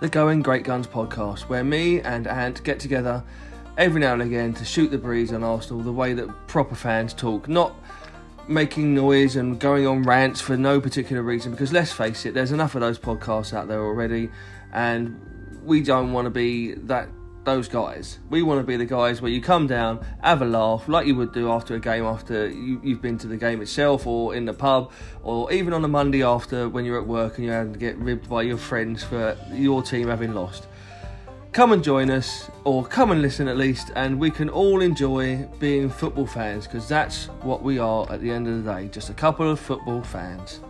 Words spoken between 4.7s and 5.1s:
the